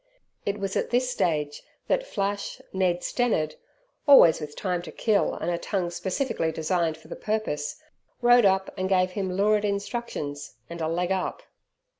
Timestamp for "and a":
5.35-5.59, 10.71-10.87